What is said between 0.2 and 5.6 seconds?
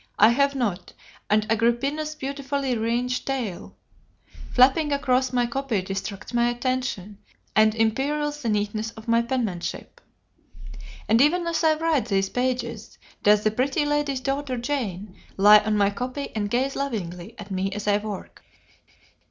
have not; and Agrippina's beautifully ringed tail flapping across my